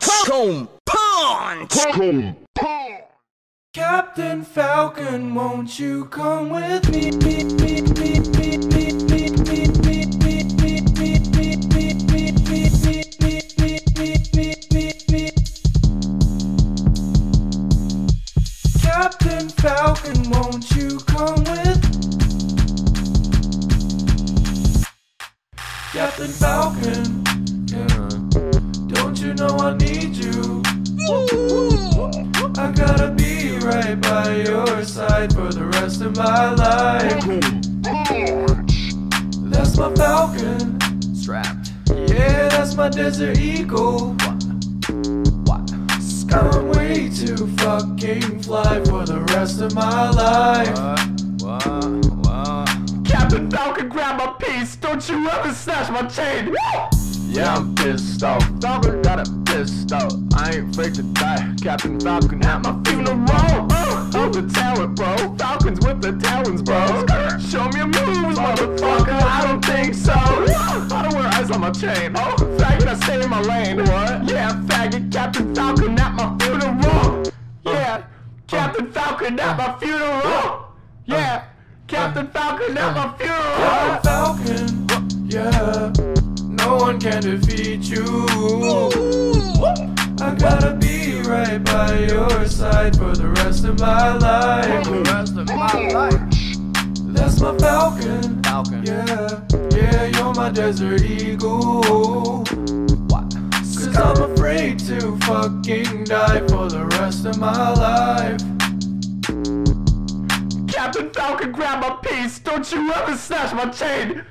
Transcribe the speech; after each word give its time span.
Punch. 0.00 0.26
Comb 0.26 0.68
punch. 0.86 1.70
Comb 1.70 2.36
punch. 2.54 3.04
Captain 3.74 4.42
Falcon, 4.42 5.34
won't 5.34 5.78
you 5.78 6.06
come 6.06 6.50
with 6.50 6.88
me? 6.90 7.10
me, 7.10 7.42
me, 7.42 7.44
me, 7.44 7.80
me, 7.82 8.20
me, 8.20 8.56
me, 8.56 8.92
me, 8.92 9.66
me, 14.72 14.92
me. 15.10 15.30
Captain 18.80 19.48
Falcon, 19.48 20.30
won't 20.30 20.70
you 20.72 20.98
come 21.00 21.44
with? 21.44 21.82
Captain 25.92 26.28
Falcon. 26.28 27.27
Don't 29.18 29.26
you 29.26 29.34
know 29.34 29.56
I 29.58 29.76
need 29.78 30.14
you? 30.14 30.62
I 32.56 32.70
gotta 32.70 33.12
be 33.16 33.58
right 33.58 34.00
by 34.00 34.36
your 34.46 34.84
side 34.84 35.34
for 35.34 35.52
the 35.52 35.64
rest 35.72 36.02
of 36.02 36.16
my 36.16 36.54
life. 36.54 37.24
That's 39.50 39.76
my 39.76 39.92
Falcon. 39.96 40.78
Strapped. 41.16 41.72
Yeah, 41.88 42.48
that's 42.48 42.76
my 42.76 42.88
Desert 42.88 43.38
Eagle. 43.38 44.14
What? 45.46 45.72
I'm 46.32 46.68
way 46.74 47.08
too 47.08 47.48
fucking 47.56 48.42
fly 48.44 48.84
for 48.84 49.04
the 49.04 49.26
rest 49.34 49.60
of 49.60 49.74
my 49.74 50.10
life. 50.10 50.78
What? 51.42 51.64
What? 51.64 52.04
What? 52.24 53.04
Captain 53.04 53.50
Falcon, 53.50 53.88
grab 53.88 54.16
my 54.16 54.32
piece. 54.38 54.76
Don't 54.76 55.08
you 55.08 55.28
ever 55.28 55.52
snatch 55.52 55.90
my 55.90 56.06
chain. 56.06 56.54
Yeah, 57.28 57.56
I'm 57.56 57.74
pissed 57.74 58.22
off. 58.22 58.42
Falcon 58.60 59.02
got 59.02 59.20
a 59.20 59.38
off. 59.92 60.12
I 60.36 60.52
ain't 60.54 60.72
afraid 60.72 60.94
to 60.94 61.02
die. 61.02 61.54
Captain 61.60 61.98
Falcon 61.98 62.44
at 62.44 62.62
my 62.62 62.80
funeral. 62.84 63.18
I'm 63.28 64.32
the 64.32 64.48
talent, 64.54 64.94
bro. 64.96 65.16
Falcons 65.36 65.80
with 65.84 66.00
the 66.00 66.12
talons, 66.18 66.62
bro. 66.62 66.78
Show 67.38 67.68
me 67.68 67.78
your 67.78 67.86
moves, 67.86 68.38
motherfucker. 68.38 69.20
I 69.20 69.46
don't 69.46 69.64
think 69.64 69.94
so. 69.94 70.12
I 70.12 71.02
don't 71.02 71.14
wear 71.14 71.26
eyes 71.26 71.50
on 71.50 71.60
my 71.60 71.70
chain. 71.70 72.12
Oh, 72.16 72.34
faggot, 72.58 72.86
I 72.86 72.94
stay 72.94 73.22
in 73.22 73.30
my 73.30 73.40
lane. 73.42 73.78
What? 73.78 74.28
Yeah, 74.28 74.52
faggot. 74.66 75.12
Captain 75.12 75.54
Falcon 75.54 75.98
at 75.98 76.14
my 76.14 76.36
funeral. 76.38 77.24
Yeah, 77.64 78.04
Captain 78.46 78.92
Falcon 78.92 79.40
at 79.40 79.56
my 79.58 79.78
funeral. 79.78 80.72
Yeah, 81.06 81.44
Captain 81.88 82.28
Falcon 82.28 82.78
at 82.78 82.94
my 82.94 83.16
funeral. 83.18 84.00
Falcon. 84.02 84.86
Yeah, 85.28 85.92
one 86.88 86.98
can 86.98 87.20
defeat 87.20 87.84
you. 87.90 88.02
I 90.20 90.34
gotta 90.34 90.74
be 90.80 91.20
right 91.20 91.62
by 91.62 91.98
your 91.98 92.46
side 92.46 92.96
for 92.96 93.14
the 93.14 93.28
rest 93.36 93.66
of 93.66 93.78
my 93.78 94.16
life. 94.16 94.86
For 94.86 94.92
The 94.92 95.02
rest 95.02 95.36
of 95.36 95.48
my 95.48 95.88
life. 95.90 96.20
That's 97.14 97.40
my 97.42 97.54
Falcon. 97.58 98.42
Falcon. 98.42 98.86
Yeah, 98.86 99.44
yeah, 99.76 100.04
you're 100.06 100.32
my 100.32 100.48
Desert 100.48 101.02
Eagle. 101.02 102.44
What? 103.12 103.34
Cause 103.52 103.94
I'm 103.94 104.32
afraid 104.32 104.78
to 104.90 105.18
fucking 105.26 106.04
die 106.04 106.40
for 106.48 106.70
the 106.70 106.86
rest 106.98 107.26
of 107.26 107.38
my 107.38 107.70
life. 107.84 108.40
Captain 110.72 111.10
Falcon, 111.10 111.52
grab 111.52 111.82
my 111.82 111.98
piece. 112.02 112.38
Don't 112.38 112.72
you 112.72 112.90
ever 112.92 113.14
snatch 113.14 113.52
my 113.52 113.68
chain. 113.68 114.24